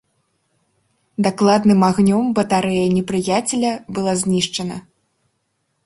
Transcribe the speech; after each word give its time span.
Дакладным 1.27 1.81
агнём 1.89 2.25
батарэя 2.39 2.87
непрыяцеля 2.97 3.73
была 3.99 4.13
знішчана. 4.27 4.77